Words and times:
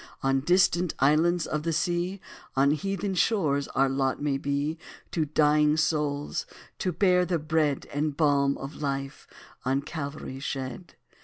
On 0.23 0.39
distant 0.39 0.95
islands 0.97 1.45
of 1.45 1.61
the 1.61 1.71
sea 1.71 2.19
On 2.55 2.71
heathen 2.71 3.13
shores 3.13 3.67
our 3.75 3.87
lot 3.87 4.19
may 4.19 4.39
be, 4.39 4.79
To 5.11 5.25
dying 5.25 5.77
souls 5.77 6.47
to 6.79 6.91
bear 6.91 7.23
the 7.23 7.37
bread 7.37 7.85
And 7.93 8.17
balm 8.17 8.57
of 8.57 8.77
life 8.81 9.27
on 9.63 9.83
Calvary 9.83 10.39
shed. 10.39 10.95